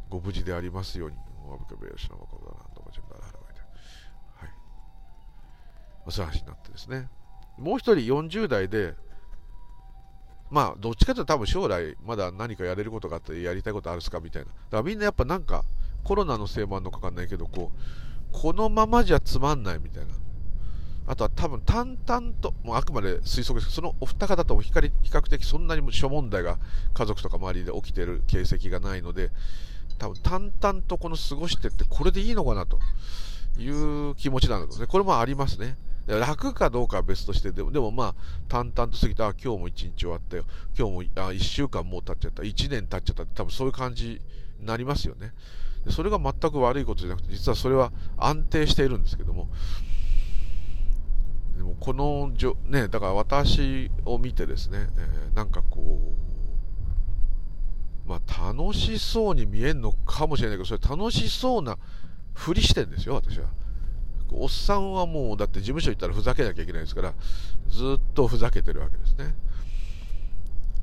[0.08, 1.16] ご無事でありますように。
[4.36, 4.50] はい
[6.10, 7.08] そういう話になってですね。
[7.58, 8.94] もう一人40代で、
[10.50, 14.48] まあ、どっちかというと多分将来まだ何かやれることがあってやりたいことあるっすかみたいな。
[14.48, 15.64] だからみんなやっぱなんか
[16.04, 17.78] コロナのせいもあるのかわかんないけど、こう、
[18.32, 20.14] このままじゃつまんないみたいな。
[21.08, 26.58] あとは多分淡々と、もうあくまで推測ですけど、そのお二方とも比較的そんなに諸問題が
[26.92, 29.30] 家族とか周りで起きている形跡がないので、
[29.98, 32.78] 多分淡々とこの過ごしてってこれでいいのかなと
[33.58, 34.86] いう気持ちなんですね。
[34.86, 35.76] これもありますね。
[36.06, 38.14] 楽かどうかは別としてでも、でもまあ、
[38.48, 40.44] 淡々と過ぎて、あ、今日も一日終わったよ。
[40.78, 42.42] 今日も、あ、一週間もう経っちゃった。
[42.44, 44.20] 一年経っちゃった、多分そういう感じ
[44.60, 45.32] になりますよね。
[45.90, 49.48] それが全く悪いことじゃなくて、実はそれは安定しているんですけども、
[51.58, 56.00] でもこのじょ、ね、だから私を見てですね、えー、なんかこ
[58.06, 61.76] う、まあ楽しそうに見えるのかもしれないけど、それ楽しそうな
[62.32, 63.48] ふりしてんですよ、私は。
[64.30, 67.12] おっさんはもう、だって事務所行ったらふざけなきゃいけないですから、
[67.68, 69.34] ずっとふざけてるわけですね。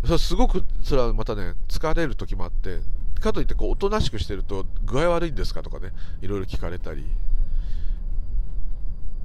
[0.04, 2.82] それすごく、それはまたね、疲れる時もあって、
[3.22, 7.06] かといってこう、おとなしくしてると、具合悪いんですかとかね、いろいろ聞かれたり、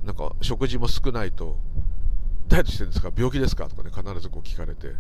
[0.04, 1.58] なんか、食事も少ないと、
[2.48, 3.10] ダイエットしてるんですか？
[3.14, 3.68] 病気ですか？
[3.68, 4.94] とかね、必ずこう聞かれて、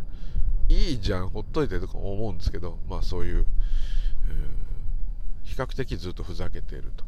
[0.68, 3.46] いいじゃん、ほっといてとか思うんですけど、まあそういう、
[4.28, 7.04] えー、比較的ずっとふざけていると。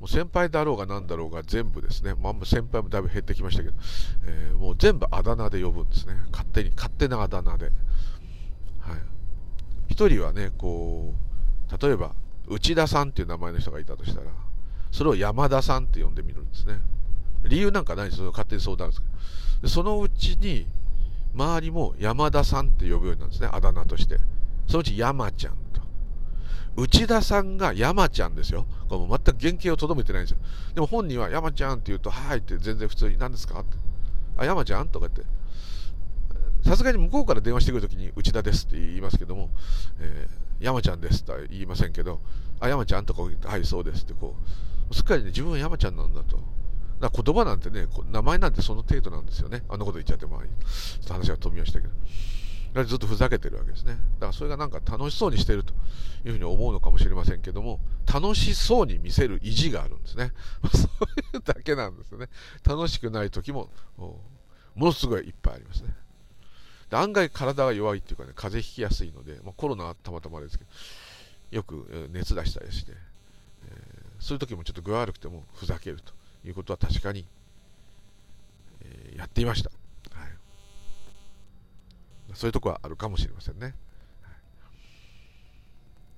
[0.00, 3.74] もう先輩だろうが何だろうが全部ですね、まあ、先輩もだいぶ減ってきましたけど、
[4.26, 6.14] えー、もう全部あだ名で呼ぶんですね。
[6.30, 7.66] 勝手に、勝手なあだ名で。
[7.66, 7.74] はい。
[9.88, 11.12] 一人はね、こ
[11.68, 12.14] う、例えば、
[12.46, 14.30] 内田さんっていう名前の人がいたとしたら、
[14.90, 16.80] それを山田さんって呼んでみるんですね。
[17.44, 18.30] 理由なんかないですよ。
[18.30, 19.06] 勝手に相談ですけ
[19.62, 19.68] ど。
[19.68, 20.66] そのうちに、
[21.34, 23.48] 周りも山田さんって呼ぶようになるんですね。
[23.52, 24.18] あだ名として。
[24.66, 25.82] そのうち山ちゃんと。
[26.76, 28.66] 内田さんが山ちゃんですよ。
[28.88, 30.38] これも全く原型をとどめてないんですよ。
[30.74, 33.60] でも本人は山ちゃんって言うと、はいって全然普通に、何ですか？
[33.60, 33.76] って。
[34.36, 34.88] あ、山ちゃん？
[34.88, 35.26] とか言って。
[36.68, 39.48] さすがに向こうから電話してくるときに内田ですって言いますけども、
[40.00, 42.20] えー、山ちゃんですとは言いませんけど、
[42.60, 43.06] あ、山ちゃん？
[43.06, 44.42] とか言って、はい、そうですってこう、
[44.92, 46.38] すっかりね、自分は山ちゃんなんだと。
[47.00, 49.64] だ言葉なんてね、名前なんてその程度なんですよね。
[49.68, 51.94] あんなこと言っちゃっても、ちょっ話が飛びましたけど。
[52.84, 53.94] ずっとふざけてるわけですね。
[53.94, 55.72] だからそれがなんか楽しそうにしてると
[56.24, 57.80] いうふうに思うのかもしれませんけども、
[58.12, 60.32] 楽しそうに見せる意地があるんですね。
[60.72, 60.86] そ
[61.32, 62.28] ういうだけなんですよね。
[62.64, 64.20] 楽しくない時も、も
[64.76, 65.94] のすごいいっぱいありますね。
[66.90, 70.70] で案外体が弱いっていうかね、風邪ひきやすいので、まあ、コロナはたまたまですけど、
[71.50, 72.92] よく熱出したりして、
[74.18, 76.12] そういう時もちょっと具合悪くてもふざけると
[76.44, 77.26] いうことは確かに、
[78.82, 79.70] えー、やっていました。
[82.34, 83.74] そういうとこはあるかもしれませんね。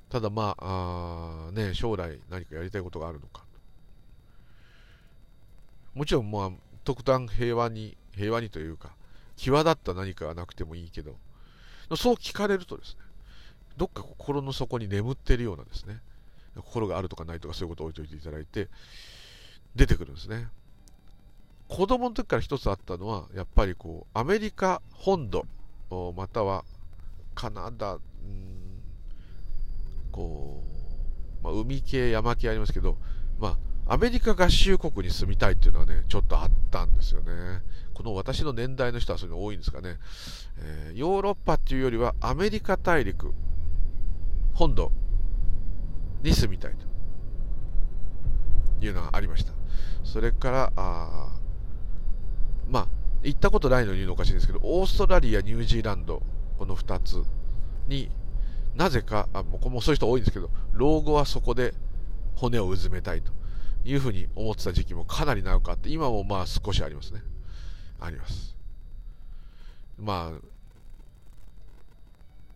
[0.08, 3.44] ただまああ、ね、将来何かやりたいことがあるのか。
[5.94, 6.50] もちろんまあ、
[6.84, 8.92] 特段平和に、平和にというか、
[9.36, 11.16] 際立った何かがなくてもいいけど、
[11.96, 13.00] そう聞かれるとですね、
[13.76, 16.00] どっか心の底に眠っているようなですね、
[16.56, 18.68] 心があるとかないとかそういうことを置いといていただいて、
[19.74, 20.48] 出てくるんですね。
[21.68, 25.46] 子供の時から一つあったのは、やっぱりこう、アメリカ本土
[26.16, 26.64] または
[27.34, 28.00] カナダ、うん、
[30.10, 30.62] こ
[31.40, 32.96] う、まあ、海系、山系ありますけど、
[33.38, 37.62] まあ、アメリカ合衆国に住みたいっていうのはね、ちょっとあったんですよね。
[37.94, 39.96] この私の年代の人はそういうの多いんですかね。
[40.58, 43.32] えー、ヨーロッパっていうよりはアメリカ大陸、
[44.54, 44.92] 本土
[46.22, 46.74] に住みたい
[48.80, 49.52] というのがありました。
[50.04, 51.32] それから、あ
[52.68, 52.88] まあ、
[53.22, 56.22] 行ったことないのに言うのおかしいんですけど、オーストラリア、ニュージーランド、
[56.58, 57.22] この2つ
[57.88, 58.10] に
[58.74, 61.74] なぜか、あもうもそういう人多いんですけど、老後はそこで
[62.36, 63.32] 骨をうずめたいと
[63.84, 67.22] いうふうに思ってた時期もかなり長くあって、今もまあ少しありますね。
[68.00, 68.56] あります。
[69.98, 70.40] まあ、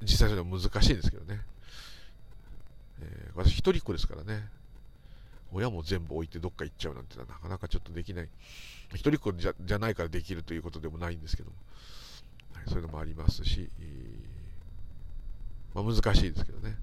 [0.03, 1.41] 実際それは難しいんですけどね。
[3.05, 4.49] えー、私一人っ子ですからね。
[5.53, 8.29] 親も全部置いてどっか行っちゃうなんてのはなかなかちょっとできない。
[8.93, 11.57] 一人っ子じゃじゃないからできるということでもないんですけども、
[12.55, 13.71] はい、そういうのもありますし、
[15.75, 16.77] まあ、難しいですけどね。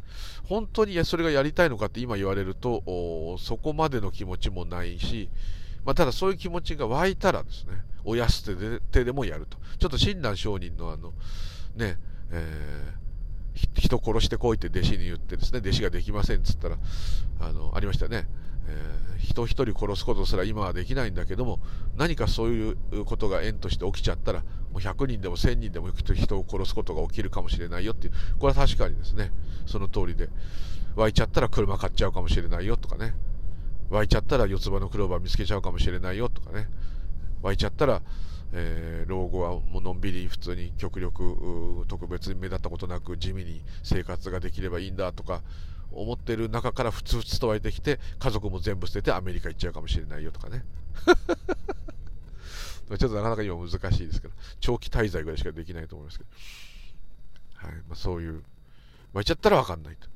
[0.45, 5.29] 本当にそれがやりたいのかって今言われると、そこまでの気持ちもないし、
[5.83, 9.57] まあ、ただそういう気持ちが湧いたらですね、親捨てででもやると。
[9.79, 11.13] ちょっと親鸞上人のあの、
[11.75, 11.97] ね、
[12.31, 13.00] えー、
[13.53, 16.77] 人殺してこいって弟子に言ってですね、弟子ができませんっつったら、
[17.39, 18.27] あの、ありましたね。
[18.67, 21.59] えー、人一人殺すことすら今はできないんだけども
[21.97, 29.31] 何かそういうことが縁として起きちゃったらもう100人でも1000人でも人を殺すことが起きるかもしれないよっていうこれは確かにですね。
[29.65, 30.29] その通りで。
[30.95, 33.13] 湧いちゃったら車買っちゃうかもしれないよとかね。
[33.89, 36.67] 湧いちゃったら四つ葉のクローバー見つけちゃうかもしれないよとかね、
[37.41, 38.01] 湧いちゃったら、
[38.53, 45.41] えー、老後はもうのんびり普通に極力特別に目立ったことなく地味に生活ができればいいんだとか
[45.93, 50.63] 思ってる中からふつふつと湧いてきて家族も全部捨ててアメリカ行っちゃうかもしれないよとかね
[52.97, 56.25] ちょっとなかなか今難しいですけど長期滞在ぐらいしかできないと思いますけ
[57.61, 58.43] ど、はいまあ、そういう
[59.13, 60.09] 湧いちゃったら分かんないと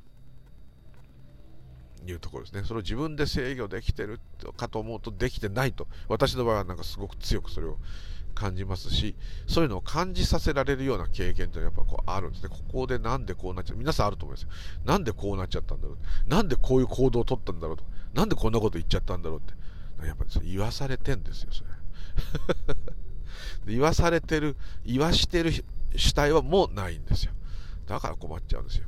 [2.10, 2.62] いうところですね。
[2.64, 4.20] それを自分で制御できてる
[4.56, 5.88] かと思うとできてないと。
[6.08, 7.78] 私の場合はなんかすごく強くそれを
[8.36, 9.16] 感じますし、
[9.48, 12.50] そういうのを感じさせられるような経験ってやっぱこうあるんですね。
[12.50, 13.78] ここでなんでこうなっちゃう。
[13.78, 14.48] 皆さんあると思いますよ。
[14.84, 16.28] なんでこうなっちゃったんだろう。
[16.28, 17.84] なんでこういう行動をとったんだろうと。
[18.14, 19.54] なんでこんなこと言っちゃったんだろうって。
[20.06, 21.70] やっぱり言わされてんですよ、それ。
[23.74, 25.50] 言わされてる、言わしてる
[25.96, 27.32] 主体はもうないんですよ。
[27.86, 28.86] だから困っちゃうんですよ。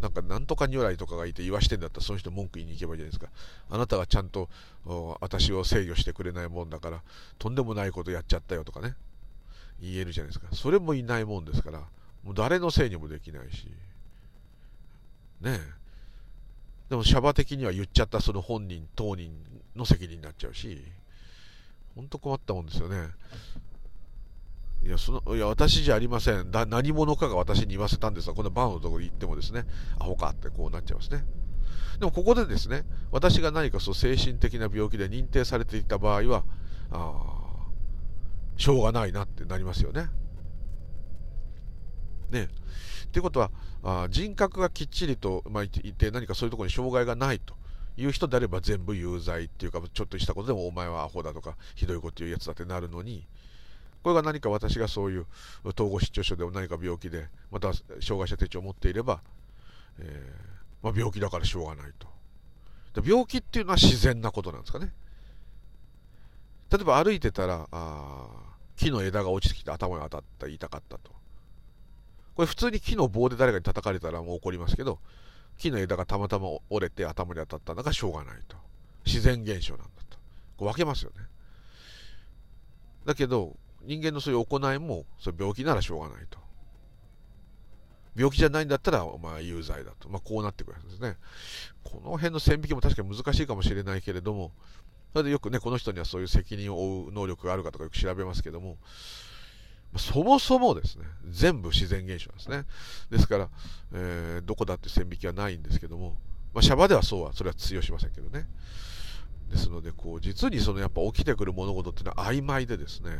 [0.00, 3.28] なんかなんとか如来とかがいて言わしてんだったらその人文句言いに行けばいいじゃないですか。
[3.70, 4.48] あなたがちゃんと
[5.20, 7.02] 私を制御してくれないもんだから
[7.38, 8.94] とんでもないことやっちゃったよとかね
[9.80, 10.46] 言えるじゃないですか。
[10.52, 11.80] それもいないもんですから
[12.24, 13.66] もう誰のせいにもできないし
[15.40, 15.80] ねえ
[16.90, 19.32] でもシャバ的には言っちゃったその本人当人
[19.76, 20.82] の責任になっちゃうし
[21.94, 23.10] 本当困ったもんですよね。
[24.82, 26.50] いや、その、いや、私じゃありません。
[26.50, 29.66] だ何者かが私に言わせたんですが、このバーのところに行ってもですね、
[29.98, 31.24] アホかってこうなっちゃいますね。
[31.98, 36.44] でもここでですね、私が何かそう精神的な病気で認定されていた場合は、
[36.90, 37.66] あ
[38.56, 40.08] しょうがないなってなりますよね。
[42.30, 42.44] ね。
[42.44, 43.50] っていうことは、
[43.82, 47.54] あ人格がきっちりと、まあ、いて何かそういうところに障害がないと
[47.96, 53.26] いう人であれば全部有罪っていうか、ちょっとしたことでもお前はアホだとか、ひどいこと言うやつだってなるのに、
[54.02, 55.26] これが何か私がそういう
[55.64, 59.20] 統合失調症でも何か病気で、また障害者手帳を持っていれば、
[59.98, 62.08] えー、まあ、病気だからしょうがないと。
[63.04, 64.92] 病気っていうのは自然なことなんですかね。
[66.70, 68.28] 例えば歩いてたら、あ
[68.76, 71.10] 木の枝が落ちてきて頭に当たった痛かったと。
[72.34, 74.98] これ普通に木の棒で誰かに叩かれたらもう怒りますけど、
[75.58, 78.56] 木の枝がたまたま折れて頭に当たったのがしょうがないと。
[79.04, 80.16] 自然現象なんだと。
[80.56, 81.26] こう分けますよね。
[83.04, 86.38] だけど、人間のそういう行いも、それ病気ならしょうがないと。
[88.16, 90.08] 病気じゃないんだったら、まあ、有罪だと。
[90.08, 91.16] まあ、こうなってくるんですね。
[91.84, 94.52] この辺の線引きも確かに難しいかもしれないけれども、
[95.12, 98.78] それでよくね、この人にはそういう責任を負う能力があるかとかよく調べますけども、
[99.96, 102.64] そもそもですね、全部自然現象ですね。
[103.10, 103.48] ですから、
[103.92, 106.16] えー、どこだって線引きはないんですけども、
[106.54, 108.46] まあ、シャバではそうは、それは通用しませんけどね。
[109.50, 113.10] ですので、こう、実にそのやっぱ起きてくる物事っていうのは曖昧でですね、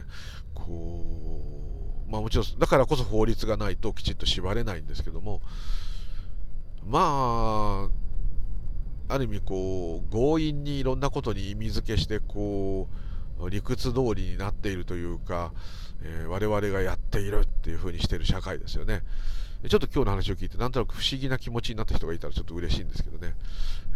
[0.54, 5.42] こう、まあもちろん、だからこそ法律がないときちっと縛れないんですけども、
[6.86, 7.88] ま
[9.08, 12.88] あ、ある意味こう、強引にいろんなことに意味付けして、こ
[13.40, 15.52] う、理屈通りになっているというか、
[16.02, 19.02] えー、我々がやっているっていう風にしてる社会ですよね。
[19.68, 23.34] ちょっと今日の話を聞いて、なんとなく不思議な気持ちになった人がいたらちょっと嬉しいんですけどね。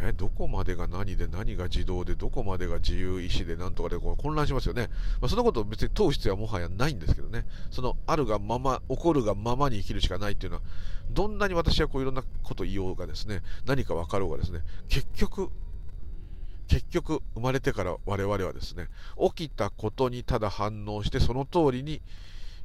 [0.01, 4.89] え、どこまでが何で何が自動で、どこまでが自由意志でなんとかでこう混乱しますよね。
[5.21, 7.47] まあ、そんなことを別に問う必要はもはやないんですけどね。
[7.71, 10.63] そのあるがまま、起こるがままに生きるしかないっていうのは、
[11.11, 15.51] どんなに私はこういろんなこと言おうがですね、何か分かろうがですね、結局、
[16.67, 18.89] 結局生まれてから我々はですね、
[19.37, 22.01] 起きたことにただ反応してその通りに、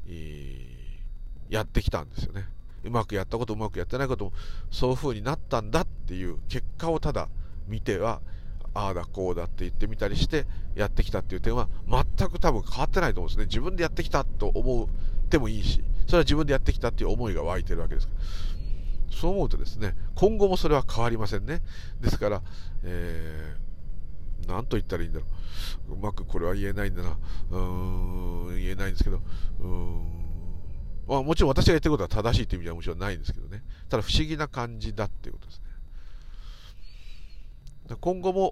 [0.07, 2.47] えー、やってきたんですよね。
[2.83, 4.33] うまくやったことうまくやってないことも
[4.71, 7.27] そういう風になったんだっていう結果をただ
[7.67, 8.21] 見ては
[8.73, 13.45] ああだこうだって言ってみたりしてやってきたっていう点は全く多分変わってないと思うんですね。
[13.45, 14.87] 自分でやってきたと思っ
[15.29, 18.07] てもいいしそれは自分でやってきたっていう思いが湧いてるわけです。
[18.07, 21.61] からそう思うとですね今後もそれは変わりませんね。
[21.99, 22.41] ですから、
[22.83, 25.25] えー、何と言ったらいいんだろ
[25.89, 25.93] う。
[25.93, 27.17] うまくこれは言えないんだな。
[27.51, 29.19] うーん言えないんですけど
[29.61, 30.28] うーん。
[31.09, 33.63] まあ、もちろん私が言ってることは正しいという意味ではもちろんないんですけどね。
[33.89, 35.63] ただ不思議な感じだっていうことですね。
[37.99, 38.51] 今後も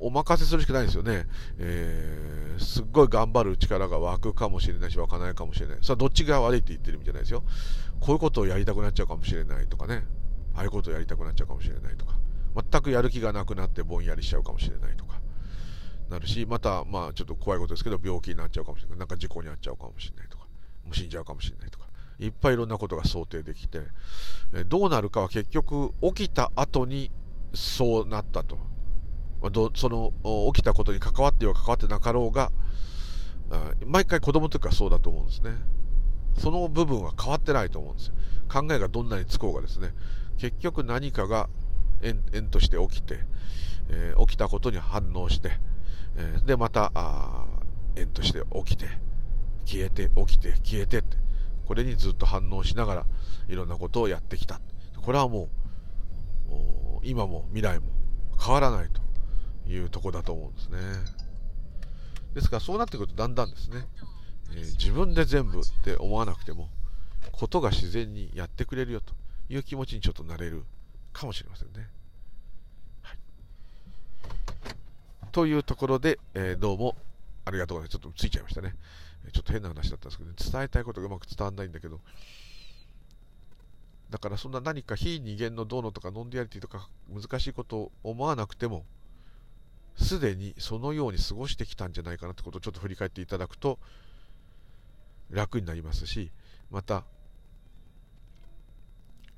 [0.00, 1.28] お任せするしかないですよね、
[1.58, 5.78] えー、すっごい頑張る力が湧くかもしれないし湧かないかもしれない。
[5.82, 7.44] それはどっちが悪いって言ってる意味じゃないですよ。
[8.00, 10.02] こういうことをやりたくなっちゃうかもしれないとかね。
[10.56, 12.18] ああいうことをやりたくなっちゃうかもしれないとか。
[12.72, 15.20] 全くやる気がなくなってぼんやりしちゃうかもしれないとか。
[16.08, 18.98] なるし、また、まあちょっと怖いことですけど、病気になっちゃうかもしれない。
[18.98, 20.29] なんか事故に遭っちゃうかもしれない。
[20.94, 21.86] 死んじゃうかもしれないとか、
[22.18, 23.80] いっぱいいろんなことが想定できて、
[24.66, 27.10] どうなるかは結局起きた後に
[27.54, 28.58] そうなったと。
[29.74, 30.12] その
[30.52, 32.52] 起きたことに関わってよう関わってなかろうが、
[33.86, 35.52] 毎回子供の時かそうだと思うんですね。
[36.38, 38.14] その部分は変わってないと思うんですよ。
[38.48, 39.94] 考えがどんなにつこうがですね、
[40.38, 41.48] 結局何かが
[42.02, 43.20] 縁縁として起きて、
[43.88, 45.52] えー、起きたことに反応して、
[46.16, 46.92] えー、で、また、
[47.96, 48.86] 縁として起きて
[49.70, 51.16] 消えて起きて消えてって
[51.64, 53.06] これにずっと反応しながら
[53.48, 54.60] いろんなことをやってきた
[55.00, 57.86] これはもう今も未来も
[58.44, 60.78] 変わらないというとこだと思うんですね
[62.34, 63.86] ですからそうなってくるとだんだんですね、
[64.52, 66.68] えー、自分で全部って思わなくても
[67.30, 69.14] ことが自然にやってくれるよと
[69.48, 70.64] いう気持ちにちょっとなれる
[71.12, 71.88] かもしれませんね。
[73.02, 73.18] はい、
[75.32, 76.96] というところで、えー、どうも
[77.44, 77.98] ありがとうございます。
[77.98, 78.74] ちょっとついちゃいましたね。
[79.30, 82.00] ちょっと変な話だったんですけど、ね、伝えたいことがうまく伝わらないんだけど、
[84.10, 88.84] だからそんな何か非二元のどうのとかノンディアリティとか難しいことを思わなくても、
[89.96, 93.78] すでにそのように過ごしてきたんじゃないかなってことをちょっと振り返っていただくと
[95.30, 96.30] 楽になりますし、
[96.70, 97.04] また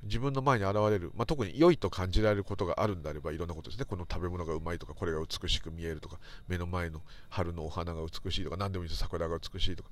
[0.03, 3.85] 自分の前に現れる、まあ、特に良いと感じられることがあるんであればいろんなことですね。
[3.85, 9.89] この食べ物がうまいとかこれが美しく見えるとか目の前の春のお花が美しいとか何でもいいです桜が美しいとか、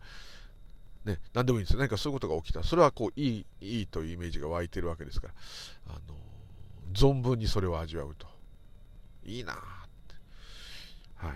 [1.06, 1.80] ね、何でもいいんですよ。
[1.80, 5.34] 何かそういうことが起きたそれはこういいいいというイメージが湧いてるわけですから。
[5.88, 6.16] あの
[6.94, 8.28] 存分にそれを味わうと。
[9.24, 9.56] いいなっ
[10.08, 10.16] て。
[11.16, 11.36] はい。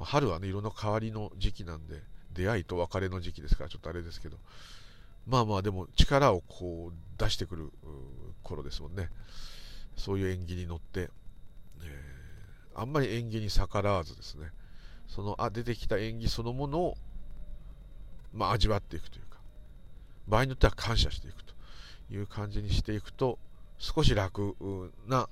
[0.00, 4.36] 春はねいろんな変わりの時期なんで出会いと別れの時期ですからちょっとあれですけど。
[5.26, 7.72] まあまあでも力をこう出してくる
[8.42, 9.10] 頃ですもんね。
[9.96, 11.08] そういう縁起に乗って、
[11.82, 14.50] えー、あんまり縁起に逆らわずですね。
[15.06, 16.96] そのあ出てきた縁起そのものを、
[18.32, 19.38] まあ、味わっていくというか
[20.26, 21.54] 場合によっては感謝していくと
[22.10, 23.38] いう感じにしていくと
[23.78, 24.56] 少し楽
[25.06, 25.28] な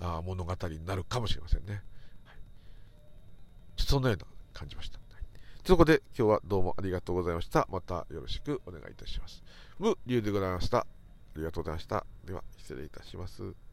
[0.00, 1.82] あ物語になるかもしれませんね、
[2.24, 2.36] はい、
[3.78, 5.03] そんなような感じました。
[5.64, 7.66] そこで、今日はどうもありがとうございました。
[7.70, 9.42] またよろしくお願いいたします。
[9.78, 10.80] 無竜でございました。
[10.80, 10.86] あ
[11.36, 12.04] りがとうございました。
[12.26, 13.63] では、失礼いたします。